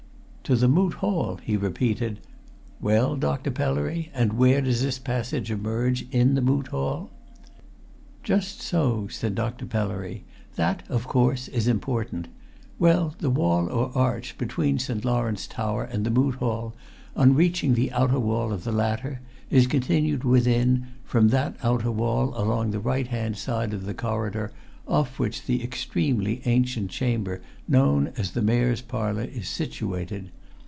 "To 0.45 0.57
the 0.57 0.67
Moot 0.67 0.95
Hall!" 0.95 1.39
he 1.41 1.55
repeated. 1.55 2.19
"Well, 2.81 3.15
Dr. 3.15 3.51
Pellery, 3.51 4.11
and 4.13 4.33
where 4.33 4.59
does 4.59 4.81
this 4.83 4.99
passage 4.99 5.49
emerge 5.49 6.05
in 6.11 6.35
the 6.35 6.41
Moot 6.41 6.67
Hall?" 6.67 7.09
"Just 8.21 8.61
so," 8.61 9.07
said 9.07 9.33
Dr. 9.33 9.65
Pellery. 9.65 10.25
"That, 10.57 10.83
of 10.89 11.07
course, 11.07 11.47
is 11.47 11.69
important. 11.69 12.27
Well, 12.79 13.15
the 13.19 13.29
wall 13.29 13.69
or 13.69 13.97
arch 13.97 14.37
between 14.37 14.77
St. 14.77 15.05
Lawrence 15.05 15.47
tower 15.47 15.85
and 15.85 16.05
the 16.05 16.11
Moot 16.11 16.35
Hall, 16.35 16.73
on 17.15 17.33
reaching 17.33 17.73
the 17.73 17.89
outer 17.93 18.19
wall 18.19 18.51
of 18.51 18.65
the 18.65 18.73
latter, 18.73 19.21
is 19.49 19.67
continued 19.67 20.25
within, 20.25 20.87
from 21.05 21.29
that 21.29 21.55
outer 21.63 21.91
wall 21.91 22.33
along 22.35 22.71
the 22.71 22.79
right 22.81 23.07
hand 23.07 23.37
side 23.37 23.73
of 23.73 23.85
the 23.85 23.93
corridor 23.93 24.51
off 24.85 25.17
which 25.17 25.45
the 25.45 25.63
extremely 25.63 26.41
ancient 26.43 26.91
chamber 26.91 27.39
known 27.69 28.11
as 28.17 28.31
the 28.31 28.41
Mayor's 28.41 28.81
Parlour 28.81 29.23
is 29.23 29.47
situated. 29.47 30.29